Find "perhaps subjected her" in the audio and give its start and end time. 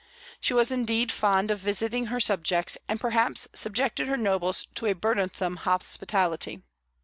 2.99-4.17